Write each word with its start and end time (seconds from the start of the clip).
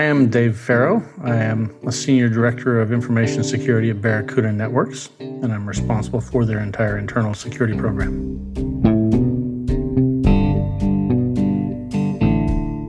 I 0.00 0.04
am 0.04 0.30
Dave 0.30 0.58
Farrow. 0.58 1.04
I 1.22 1.36
am 1.36 1.78
a 1.86 1.92
Senior 1.92 2.30
Director 2.30 2.80
of 2.80 2.90
Information 2.90 3.44
Security 3.44 3.90
at 3.90 4.00
Barracuda 4.00 4.50
Networks, 4.50 5.10
and 5.18 5.52
I'm 5.52 5.68
responsible 5.68 6.22
for 6.22 6.46
their 6.46 6.60
entire 6.60 6.96
internal 6.96 7.34
security 7.34 7.76
program. 7.76 8.16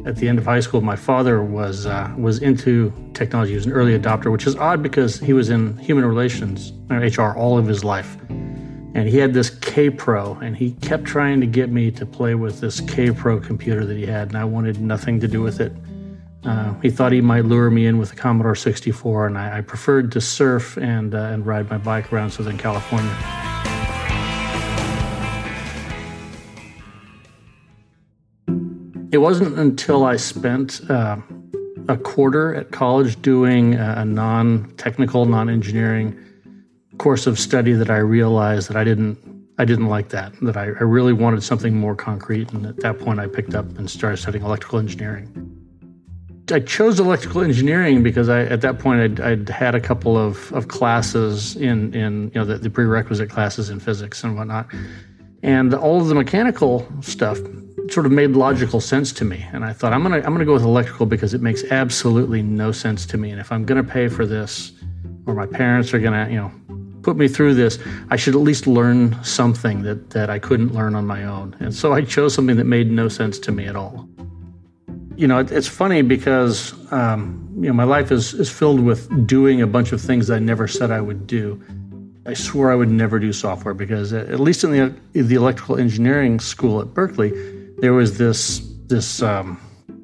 At 0.07 0.15
the 0.15 0.29
end 0.29 0.39
of 0.39 0.45
high 0.45 0.61
school, 0.61 0.79
my 0.79 0.95
father 0.95 1.43
was 1.43 1.85
uh, 1.85 2.15
was 2.17 2.39
into 2.39 2.93
technology. 3.13 3.51
He 3.51 3.57
was 3.57 3.65
an 3.65 3.73
early 3.73 3.99
adopter, 3.99 4.31
which 4.31 4.47
is 4.47 4.55
odd 4.55 4.81
because 4.81 5.19
he 5.19 5.33
was 5.33 5.49
in 5.49 5.77
human 5.79 6.05
relations, 6.05 6.71
HR, 6.89 7.33
all 7.35 7.57
of 7.57 7.67
his 7.67 7.83
life. 7.83 8.15
And 8.29 9.05
he 9.05 9.17
had 9.17 9.33
this 9.33 9.49
Kaypro, 9.49 10.41
and 10.41 10.55
he 10.55 10.71
kept 10.75 11.03
trying 11.03 11.41
to 11.41 11.45
get 11.45 11.69
me 11.71 11.91
to 11.91 12.05
play 12.05 12.35
with 12.35 12.61
this 12.61 12.79
Kaypro 12.79 13.43
computer 13.43 13.85
that 13.85 13.97
he 13.97 14.05
had, 14.05 14.29
and 14.29 14.37
I 14.37 14.45
wanted 14.45 14.79
nothing 14.79 15.19
to 15.19 15.27
do 15.27 15.41
with 15.41 15.59
it. 15.59 15.73
Uh, 16.44 16.73
he 16.81 16.89
thought 16.89 17.11
he 17.11 17.22
might 17.22 17.45
lure 17.45 17.70
me 17.70 17.86
in 17.86 18.00
with 18.00 18.14
a 18.14 18.16
Commodore 18.16 18.56
64, 18.56 19.28
and 19.28 19.38
I, 19.38 19.59
I 19.59 19.61
preferred 19.61 20.11
to 20.14 20.22
surf 20.22 20.75
and, 20.78 21.14
uh, 21.14 21.17
and 21.17 21.45
ride 21.45 21.70
my 21.70 21.78
bike 21.78 22.11
around 22.11 22.31
Southern 22.31 22.58
California. 22.58 23.16
It 29.12 29.18
wasn't 29.18 29.59
until 29.59 30.06
I 30.06 30.16
spent 30.16 30.90
uh, 30.90 31.18
a 31.88 31.97
quarter 31.97 32.56
at 32.56 32.72
college 32.72 33.22
doing 33.22 33.75
a 33.75 34.06
non 34.06 34.72
technical, 34.78 35.25
non 35.25 35.50
engineering 35.50 36.18
course 36.97 37.28
of 37.28 37.38
study 37.40 37.74
that 37.74 37.90
I 37.90 37.97
realized 37.97 38.69
that 38.69 38.78
I 38.78 38.84
didn't. 38.84 39.18
I 39.57 39.66
didn't 39.66 39.88
like 39.88 40.09
that, 40.09 40.34
that 40.41 40.57
I, 40.57 40.63
I 40.63 40.84
really 40.84 41.13
wanted 41.13 41.44
something 41.44 41.75
more 41.75 41.94
concrete. 41.94 42.51
And 42.51 42.66
at 42.66 42.78
that 42.78 42.97
point, 42.97 43.19
I 43.19 43.28
picked 43.28 43.53
up 43.53 43.66
and 43.78 43.88
started 43.88 44.18
studying 44.18 44.44
electrical 44.44 44.80
engineering. 44.80 45.50
I 46.51 46.59
chose 46.59 47.00
electrical 47.00 47.41
engineering 47.41 48.03
because 48.03 48.29
I, 48.29 48.41
at 48.44 48.62
that 48.62 48.79
point, 48.79 49.01
I'd, 49.01 49.19
I'd 49.19 49.50
had 49.50 49.75
a 49.75 49.79
couple 49.79 50.17
of, 50.17 50.51
of 50.53 50.67
classes 50.67 51.56
in, 51.56 51.94
in 51.94 52.31
you 52.34 52.39
know, 52.39 52.45
the, 52.45 52.57
the 52.57 52.69
prerequisite 52.69 53.29
classes 53.29 53.69
in 53.69 53.79
physics 53.79 54.23
and 54.23 54.35
whatnot. 54.35 54.67
And 55.44 55.73
all 55.73 56.01
of 56.01 56.07
the 56.07 56.16
mechanical 56.16 56.88
stuff 57.01 57.38
sort 57.89 58.06
of 58.06 58.12
made 58.12 58.31
logical 58.31 58.79
sense 58.79 59.12
to 59.13 59.25
me. 59.25 59.45
And 59.53 59.66
I 59.66 59.73
thought, 59.73 59.94
I'm 59.94 60.03
going 60.03 60.22
to 60.22 60.25
I'm 60.25 60.34
gonna 60.34 60.45
go 60.45 60.53
with 60.53 60.63
electrical 60.63 61.06
because 61.06 61.34
it 61.34 61.41
makes 61.41 61.63
absolutely 61.72 62.41
no 62.41 62.72
sense 62.72 63.06
to 63.07 63.18
me. 63.18 63.31
And 63.31 63.39
if 63.39 63.51
I'm 63.51 63.66
going 63.66 63.83
to 63.83 63.89
pay 63.89 64.07
for 64.07 64.25
this, 64.25 64.72
or 65.25 65.33
my 65.33 65.45
parents 65.45 65.94
are 65.94 66.00
going 66.00 66.13
to, 66.13 66.31
you 66.31 66.38
know, 66.38 66.51
put 67.01 67.18
me 67.18 67.28
through 67.28 67.56
this, 67.56 67.79
I 68.09 68.16
should 68.16 68.35
at 68.35 68.41
least 68.41 68.68
learn 68.68 69.22
something 69.23 69.81
that, 69.83 70.12
that 70.12 70.29
I 70.29 70.39
couldn't 70.39 70.73
learn 70.73 70.95
on 70.95 71.07
my 71.07 71.23
own. 71.23 71.56
And 71.59 71.73
so 71.73 71.94
I 71.94 72.01
chose 72.01 72.33
something 72.33 72.57
that 72.57 72.66
made 72.66 72.91
no 72.91 73.07
sense 73.07 73.39
to 73.39 73.51
me 73.51 73.66
at 73.66 73.75
all 73.75 74.07
you 75.16 75.27
know, 75.27 75.39
it, 75.39 75.51
it's 75.51 75.67
funny 75.67 76.01
because 76.01 76.73
um, 76.91 77.49
you 77.55 77.67
know 77.67 77.73
my 77.73 77.83
life 77.83 78.11
is 78.11 78.33
is 78.33 78.49
filled 78.49 78.79
with 78.79 79.27
doing 79.27 79.61
a 79.61 79.67
bunch 79.67 79.91
of 79.91 80.01
things 80.01 80.29
I 80.29 80.39
never 80.39 80.67
said 80.67 80.91
I 80.91 81.01
would 81.01 81.27
do. 81.27 81.61
I 82.25 82.33
swore 82.33 82.72
I 82.72 82.75
would 82.75 82.89
never 82.89 83.19
do 83.19 83.33
software 83.33 83.73
because 83.73 84.13
at 84.13 84.39
least 84.39 84.63
in 84.63 84.71
the 84.71 85.21
the 85.21 85.35
electrical 85.35 85.77
engineering 85.77 86.39
school 86.39 86.81
at 86.81 86.94
Berkeley, 86.94 87.31
there 87.79 87.94
was 87.94 88.17
this 88.17 88.59
this 88.88 89.21
um, 89.21 89.59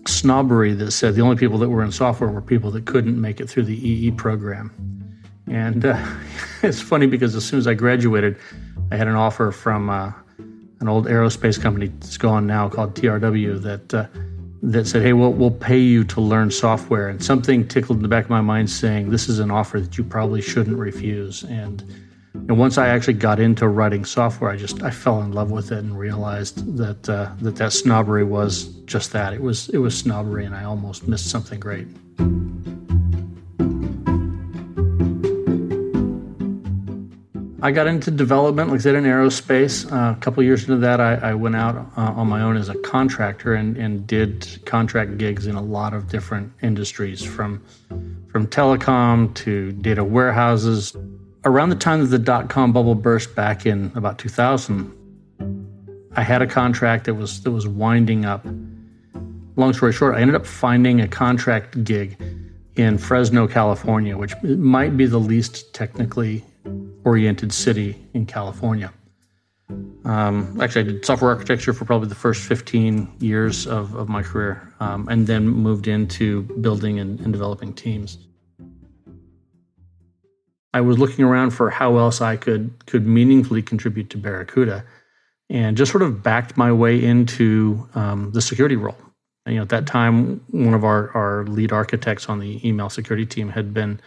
snobbery 0.08 0.74
that 0.74 0.92
said 0.92 1.16
the 1.16 1.22
only 1.22 1.36
people 1.36 1.58
that 1.60 1.70
were 1.70 1.84
in 1.84 1.92
software 1.92 2.30
were 2.30 2.42
people 2.42 2.72
that 2.72 2.86
couldn't 2.86 3.20
make 3.20 3.40
it 3.40 3.50
through 3.50 3.64
the 3.64 3.90
EE 3.90 4.12
program. 4.12 4.74
And 5.48 5.86
uh, 5.86 6.04
it's 6.64 6.82
funny 6.82 7.08
because 7.08 7.36
as 7.36 7.46
soon 7.46 7.60
as 7.60 7.68
I 7.68 7.74
graduated, 7.74 8.38
I 8.92 8.96
had 8.96 9.08
an 9.08 9.16
offer 9.16 9.52
from 9.52 9.90
uh, 9.90 10.12
an 10.80 10.88
old 10.88 11.06
aerospace 11.06 11.62
company 11.62 11.88
that's 11.88 12.18
gone 12.18 12.48
now 12.48 12.70
called 12.70 12.96
TRW 12.96 13.62
that 13.62 13.94
uh, 13.94 14.08
that 14.72 14.88
said, 14.88 15.02
"Hey, 15.02 15.14
we'll 15.14 15.34
we'll 15.34 15.52
pay 15.52 15.80
you 15.80 16.04
to 16.06 16.22
learn 16.22 16.52
software." 16.52 17.08
And 17.08 17.24
something 17.24 17.68
tickled 17.68 17.98
in 17.98 18.04
the 18.04 18.10
back 18.10 18.26
of 18.26 18.30
my 18.30 18.42
mind, 18.42 18.70
saying, 18.70 19.10
"This 19.10 19.30
is 19.30 19.40
an 19.40 19.52
offer 19.52 19.80
that 19.80 19.98
you 19.98 20.04
probably 20.04 20.42
shouldn't 20.42 20.78
refuse." 20.78 21.44
And 21.44 21.84
and 22.34 22.58
once 22.58 22.78
I 22.78 22.90
actually 22.90 23.16
got 23.16 23.40
into 23.40 23.68
writing 23.68 24.06
software, 24.06 24.52
I 24.52 24.58
just 24.58 24.84
I 24.84 24.92
fell 24.92 25.22
in 25.22 25.32
love 25.32 25.52
with 25.52 25.72
it 25.72 25.80
and 25.80 25.98
realized 25.98 26.78
that 26.78 27.10
uh, 27.10 27.32
that 27.42 27.56
that 27.58 27.74
snobbery 27.74 28.24
was 28.24 28.66
just 28.86 29.12
that. 29.14 29.34
It 29.34 29.42
was 29.42 29.70
it 29.70 29.80
was 29.80 29.98
snobbery, 29.98 30.46
and 30.46 30.56
I 30.56 30.64
almost 30.64 31.08
missed 31.08 31.30
something 31.30 31.60
great. 31.60 31.88
I 37.68 37.72
got 37.72 37.86
into 37.86 38.12
development, 38.12 38.70
like 38.70 38.80
I 38.80 38.84
said, 38.84 38.96
in 38.96 39.04
aerospace. 39.04 39.92
Uh, 39.92 40.14
a 40.16 40.20
couple 40.22 40.42
years 40.42 40.62
into 40.62 40.78
that, 40.78 41.02
I, 41.02 41.16
I 41.16 41.34
went 41.34 41.58
out 41.58 41.76
uh, 41.76 42.14
on 42.14 42.30
my 42.30 42.42
own 42.42 42.56
as 42.56 42.70
a 42.70 42.76
contractor 42.76 43.56
and, 43.56 43.76
and 43.76 44.08
did 44.08 44.62
contract 44.66 45.18
gigs 45.18 45.48
in 45.48 45.56
a 45.56 45.62
lot 45.62 45.94
of 45.94 46.08
different 46.08 46.54
industries, 46.62 47.22
from 47.22 47.62
from 48.32 48.48
telecom 48.48 49.36
to 49.36 49.74
data 49.74 50.02
warehouses. 50.02 50.96
Around 51.44 51.68
the 51.68 51.76
time 51.76 52.00
that 52.00 52.08
the 52.08 52.18
dot 52.18 52.48
com 52.48 52.72
bubble 52.72 52.96
burst 52.96 53.36
back 53.36 53.66
in 53.66 53.92
about 53.96 54.18
2000, 54.18 56.10
I 56.16 56.24
had 56.24 56.42
a 56.42 56.48
contract 56.48 57.04
that 57.04 57.16
was 57.16 57.44
that 57.44 57.52
was 57.52 57.68
winding 57.68 58.24
up. 58.24 58.48
Long 59.58 59.74
story 59.74 59.92
short, 59.92 60.16
I 60.16 60.22
ended 60.22 60.38
up 60.38 60.46
finding 60.46 61.02
a 61.02 61.08
contract 61.10 61.84
gig 61.84 62.16
in 62.78 62.98
Fresno, 62.98 63.46
California, 63.46 64.18
which 64.18 64.42
might 64.42 64.96
be 64.96 65.06
the 65.06 65.20
least 65.20 65.74
technically 65.74 66.46
oriented 67.08 67.54
city 67.54 67.96
in 68.14 68.26
California. 68.26 68.92
Um, 70.04 70.60
actually, 70.62 70.82
I 70.82 70.84
did 70.92 71.06
software 71.06 71.32
architecture 71.32 71.72
for 71.72 71.86
probably 71.86 72.10
the 72.10 72.16
first 72.16 72.44
15 72.44 73.16
years 73.20 73.66
of, 73.66 73.96
of 73.96 74.10
my 74.10 74.24
career, 74.24 74.74
um, 74.82 75.08
and 75.08 75.26
then 75.26 75.48
moved 75.48 75.88
into 75.88 76.42
building 76.66 77.00
and, 77.00 77.20
and 77.22 77.32
developing 77.32 77.74
teams. 77.74 78.18
I 80.74 80.82
was 80.82 81.00
looking 81.00 81.24
around 81.24 81.52
for 81.52 81.70
how 81.70 81.98
else 81.98 82.20
I 82.20 82.36
could 82.36 82.86
could 82.86 83.08
meaningfully 83.08 83.62
contribute 83.62 84.10
to 84.12 84.18
Barracuda, 84.18 84.84
and 85.50 85.78
just 85.78 85.92
sort 85.92 86.04
of 86.04 86.22
backed 86.22 86.58
my 86.58 86.72
way 86.74 87.02
into 87.02 87.88
um, 87.96 88.32
the 88.34 88.42
security 88.42 88.76
role. 88.76 88.98
And, 89.46 89.54
you 89.54 89.60
know, 89.60 89.64
at 89.64 89.70
that 89.70 89.88
time, 89.88 90.42
one 90.52 90.74
of 90.74 90.84
our, 90.84 91.10
our 91.12 91.46
lead 91.46 91.72
architects 91.72 92.28
on 92.28 92.40
the 92.40 92.68
email 92.68 92.90
security 92.90 93.26
team 93.26 93.48
had 93.50 93.74
been 93.74 94.02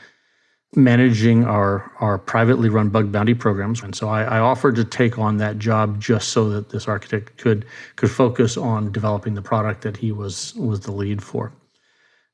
managing 0.77 1.45
our, 1.45 1.91
our 1.99 2.17
privately 2.17 2.69
run 2.69 2.91
bug 2.91 3.11
bounty 3.11 3.35
programs. 3.35 3.83
And 3.83 3.95
so 3.95 4.09
I, 4.09 4.23
I, 4.23 4.39
offered 4.39 4.77
to 4.77 4.85
take 4.85 5.19
on 5.19 5.39
that 5.39 5.59
job 5.59 6.01
just 6.01 6.29
so 6.29 6.49
that 6.51 6.71
this 6.71 6.87
architect 6.87 7.37
could 7.39 7.67
could 7.97 8.11
focus 8.11 8.57
on 8.57 8.93
developing 8.93 9.35
the 9.35 9.43
product 9.43 9.83
that 9.83 9.97
he 9.97 10.13
was 10.13 10.55
was 10.55 10.81
the 10.81 10.93
lead 10.93 11.25
for. 11.25 11.53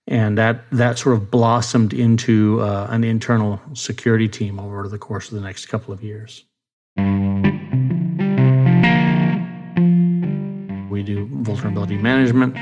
And 0.08 0.38
that, 0.38 0.64
that 0.70 0.98
sort 0.98 1.16
of 1.16 1.30
blossomed 1.30 1.92
into 1.92 2.60
uh, 2.60 2.86
an 2.90 3.02
internal 3.02 3.60
security 3.72 4.28
team 4.28 4.60
over 4.60 4.86
the 4.88 4.98
course 4.98 5.28
of 5.28 5.34
the 5.34 5.40
next 5.40 5.66
couple 5.66 5.92
of 5.92 6.02
years. 6.02 6.44
We 10.88 11.02
do 11.02 11.28
vulnerability 11.42 11.96
management, 11.96 12.56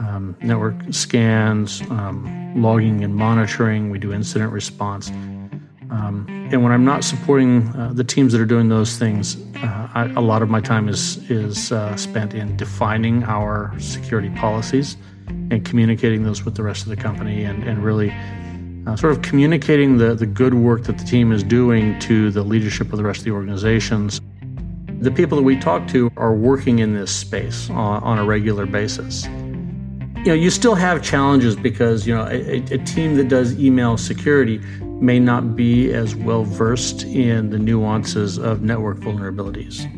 um, 0.00 0.36
network 0.40 0.74
scans, 0.90 1.82
um, 1.82 2.37
logging 2.54 3.04
and 3.04 3.14
monitoring. 3.14 3.90
We 3.90 3.98
do 3.98 4.12
incident 4.12 4.52
response. 4.52 5.10
Um, 5.90 6.26
and 6.50 6.62
when 6.62 6.72
I'm 6.72 6.84
not 6.84 7.02
supporting 7.04 7.68
uh, 7.74 7.92
the 7.94 8.04
teams 8.04 8.32
that 8.32 8.40
are 8.40 8.46
doing 8.46 8.68
those 8.68 8.98
things, 8.98 9.36
uh, 9.56 9.88
I, 9.94 10.12
a 10.16 10.20
lot 10.20 10.42
of 10.42 10.50
my 10.50 10.60
time 10.60 10.88
is 10.88 11.18
is 11.30 11.72
uh, 11.72 11.96
spent 11.96 12.34
in 12.34 12.56
defining 12.56 13.24
our 13.24 13.74
security 13.78 14.30
policies 14.30 14.96
and 15.28 15.64
communicating 15.64 16.24
those 16.24 16.44
with 16.44 16.56
the 16.56 16.62
rest 16.62 16.82
of 16.82 16.88
the 16.88 16.96
company, 16.96 17.44
and 17.44 17.64
and 17.64 17.82
really 17.82 18.14
uh, 18.86 18.96
sort 18.96 19.12
of 19.12 19.22
communicating 19.22 19.96
the 19.96 20.14
the 20.14 20.26
good 20.26 20.54
work 20.54 20.84
that 20.84 20.98
the 20.98 21.04
team 21.04 21.32
is 21.32 21.42
doing 21.42 21.98
to 22.00 22.30
the 22.30 22.42
leadership 22.42 22.92
of 22.92 22.98
the 22.98 23.04
rest 23.04 23.20
of 23.20 23.24
the 23.24 23.32
organizations. 23.32 24.20
The 25.00 25.10
people 25.10 25.36
that 25.38 25.44
we 25.44 25.58
talk 25.58 25.86
to 25.88 26.10
are 26.16 26.34
working 26.34 26.80
in 26.80 26.92
this 26.92 27.14
space 27.14 27.70
on, 27.70 28.02
on 28.02 28.18
a 28.18 28.24
regular 28.24 28.66
basis 28.66 29.26
you 30.28 30.34
know 30.34 30.42
you 30.42 30.50
still 30.50 30.74
have 30.74 31.02
challenges 31.02 31.56
because 31.56 32.06
you 32.06 32.14
know 32.14 32.26
a, 32.26 32.56
a, 32.70 32.76
team 32.84 33.14
that 33.14 33.28
does 33.28 33.58
email 33.58 33.96
security 33.96 34.58
may 35.00 35.18
not 35.18 35.56
be 35.56 35.90
as 35.94 36.14
well 36.14 36.44
versed 36.44 37.04
in 37.04 37.48
the 37.48 37.58
nuances 37.58 38.36
of 38.36 38.60
network 38.60 38.98
vulnerabilities, 38.98 39.88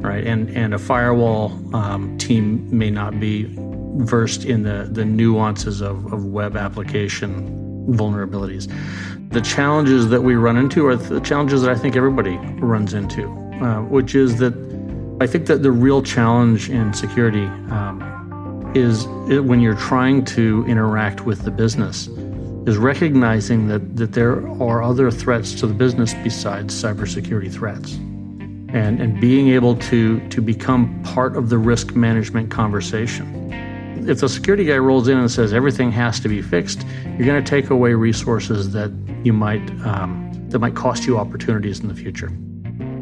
right? 0.00 0.24
And 0.24 0.48
and 0.50 0.74
a 0.74 0.78
firewall 0.78 1.50
um, 1.74 2.16
team 2.18 2.68
may 2.70 2.88
not 2.88 3.18
be 3.18 3.52
versed 3.96 4.44
in 4.44 4.62
the 4.62 4.88
the 4.92 5.04
nuances 5.04 5.80
of, 5.80 6.12
of 6.12 6.24
web 6.24 6.56
application 6.56 7.50
vulnerabilities. 7.88 8.72
The 9.30 9.40
challenges 9.40 10.08
that 10.10 10.22
we 10.22 10.36
run 10.36 10.56
into 10.56 10.86
are 10.86 10.94
the 10.94 11.18
challenges 11.18 11.62
that 11.62 11.70
I 11.72 11.74
think 11.74 11.96
everybody 11.96 12.36
runs 12.60 12.94
into, 12.94 13.26
uh, 13.60 13.82
which 13.82 14.14
is 14.14 14.38
that 14.38 14.54
I 15.20 15.26
think 15.26 15.46
that 15.46 15.64
the 15.64 15.72
real 15.72 16.00
challenge 16.00 16.70
in 16.70 16.92
security 16.92 17.46
um, 17.72 18.19
is 18.74 19.06
when 19.06 19.60
you're 19.60 19.74
trying 19.74 20.24
to 20.24 20.64
interact 20.66 21.26
with 21.26 21.42
the 21.42 21.50
business 21.50 22.08
is 22.66 22.76
recognizing 22.76 23.68
that, 23.68 23.96
that 23.96 24.12
there 24.12 24.46
are 24.62 24.82
other 24.82 25.10
threats 25.10 25.54
to 25.54 25.66
the 25.66 25.74
business 25.74 26.14
besides 26.22 26.74
cybersecurity 26.74 27.52
threats. 27.52 27.94
And, 28.72 29.00
and 29.00 29.20
being 29.20 29.48
able 29.48 29.74
to, 29.76 30.20
to 30.28 30.40
become 30.40 31.02
part 31.02 31.36
of 31.36 31.48
the 31.48 31.58
risk 31.58 31.96
management 31.96 32.50
conversation. 32.52 33.52
If 34.08 34.20
the 34.20 34.28
security 34.28 34.64
guy 34.64 34.78
rolls 34.78 35.08
in 35.08 35.18
and 35.18 35.28
says 35.30 35.52
everything 35.52 35.90
has 35.90 36.20
to 36.20 36.28
be 36.28 36.40
fixed, 36.40 36.86
you're 37.16 37.26
going 37.26 37.42
to 37.42 37.50
take 37.50 37.70
away 37.70 37.94
resources 37.94 38.72
that 38.72 38.92
you 39.24 39.32
might 39.32 39.68
um, 39.84 40.28
that 40.50 40.58
might 40.58 40.74
cost 40.74 41.06
you 41.06 41.18
opportunities 41.18 41.80
in 41.80 41.88
the 41.88 41.94
future. 41.94 42.30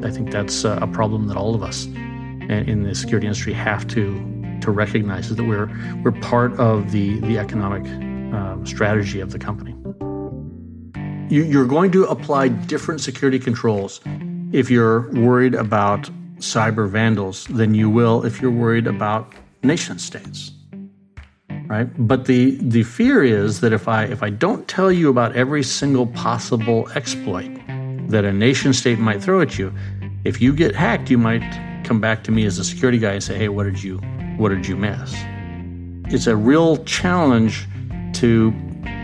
I 0.06 0.10
think 0.10 0.30
that's 0.30 0.64
a 0.64 0.88
problem 0.92 1.28
that 1.28 1.36
all 1.36 1.54
of 1.54 1.62
us 1.62 1.84
in 1.86 2.82
the 2.82 2.94
security 2.94 3.26
industry 3.26 3.52
have 3.52 3.86
to 3.88 4.37
to 4.60 4.70
recognize 4.70 5.30
is 5.30 5.36
that 5.36 5.44
we're 5.44 5.70
we're 6.02 6.12
part 6.20 6.52
of 6.58 6.92
the 6.92 7.20
the 7.20 7.38
economic 7.38 7.84
um, 8.34 8.64
strategy 8.66 9.20
of 9.20 9.32
the 9.32 9.38
company. 9.38 9.74
You, 11.30 11.44
you're 11.44 11.66
going 11.66 11.90
to 11.92 12.04
apply 12.04 12.48
different 12.48 13.00
security 13.02 13.38
controls 13.38 14.00
if 14.52 14.70
you're 14.70 15.10
worried 15.12 15.54
about 15.54 16.08
cyber 16.38 16.88
vandals 16.88 17.44
than 17.46 17.74
you 17.74 17.90
will 17.90 18.24
if 18.24 18.40
you're 18.40 18.50
worried 18.50 18.86
about 18.86 19.32
nation 19.62 19.98
states 19.98 20.52
right 21.66 21.88
but 22.06 22.26
the 22.26 22.56
the 22.62 22.84
fear 22.84 23.24
is 23.24 23.60
that 23.60 23.72
if 23.72 23.88
i 23.88 24.04
if 24.04 24.22
i 24.22 24.30
don't 24.30 24.68
tell 24.68 24.92
you 24.92 25.10
about 25.10 25.34
every 25.34 25.62
single 25.62 26.06
possible 26.06 26.88
exploit 26.94 27.50
that 28.08 28.24
a 28.24 28.32
nation 28.32 28.72
state 28.72 28.98
might 28.98 29.22
throw 29.22 29.40
at 29.40 29.58
you 29.58 29.74
if 30.24 30.40
you 30.40 30.52
get 30.52 30.74
hacked 30.74 31.10
you 31.10 31.18
might 31.18 31.42
come 31.84 32.00
back 32.00 32.22
to 32.22 32.30
me 32.30 32.46
as 32.46 32.58
a 32.58 32.64
security 32.64 32.98
guy 32.98 33.12
and 33.14 33.22
say 33.22 33.36
hey 33.36 33.48
what 33.48 33.64
did 33.64 33.82
you 33.82 34.00
what 34.38 34.48
did 34.48 34.66
you 34.66 34.76
miss 34.76 35.14
it's 36.10 36.26
a 36.26 36.36
real 36.36 36.82
challenge 36.84 37.66
to 38.14 38.54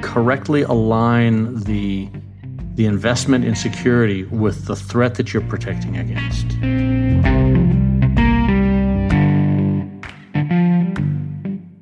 correctly 0.03 0.63
align 0.63 1.61
the 1.61 2.09
the 2.75 2.87
investment 2.87 3.45
in 3.45 3.55
security 3.55 4.25
with 4.25 4.67
the 4.67 4.75
threat 4.75 5.15
that 5.15 5.33
you're 5.33 5.43
protecting 5.45 5.97
against. 5.97 6.47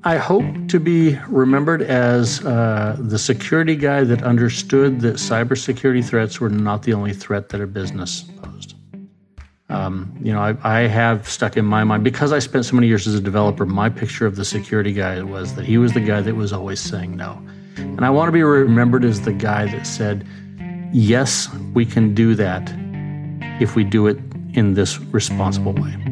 I 0.04 0.16
hope 0.16 0.44
to 0.68 0.80
be 0.80 1.18
remembered 1.28 1.80
as 1.80 2.44
uh, 2.44 2.96
the 2.98 3.18
security 3.18 3.76
guy 3.76 4.04
that 4.04 4.22
understood 4.22 5.00
that 5.00 5.14
cybersecurity 5.14 6.04
threats 6.04 6.40
were 6.40 6.50
not 6.50 6.82
the 6.82 6.92
only 6.92 7.14
threat 7.14 7.48
that 7.50 7.60
a 7.60 7.66
business. 7.66 8.24
Um, 9.72 10.14
you 10.20 10.34
know, 10.34 10.40
I, 10.40 10.80
I, 10.80 10.80
have 10.86 11.26
stuck 11.26 11.56
in 11.56 11.64
my 11.64 11.82
mind 11.82 12.04
because 12.04 12.30
I 12.30 12.40
spent 12.40 12.66
so 12.66 12.76
many 12.76 12.88
years 12.88 13.06
as 13.06 13.14
a 13.14 13.22
developer. 13.22 13.64
My 13.64 13.88
picture 13.88 14.26
of 14.26 14.36
the 14.36 14.44
security 14.44 14.92
guy 14.92 15.22
was 15.22 15.54
that 15.54 15.64
he 15.64 15.78
was 15.78 15.94
the 15.94 16.00
guy 16.00 16.20
that 16.20 16.36
was 16.36 16.52
always 16.52 16.78
saying 16.78 17.16
no, 17.16 17.40
and 17.78 18.04
I 18.04 18.10
want 18.10 18.28
to 18.28 18.32
be 18.32 18.42
remembered 18.42 19.02
as 19.02 19.22
the 19.22 19.32
guy 19.32 19.64
that 19.68 19.86
said, 19.86 20.26
"Yes, 20.92 21.48
we 21.72 21.86
can 21.86 22.14
do 22.14 22.34
that 22.34 22.70
if 23.62 23.74
we 23.74 23.82
do 23.82 24.08
it 24.08 24.18
in 24.52 24.74
this 24.74 25.00
responsible 25.00 25.72
way." 25.72 26.11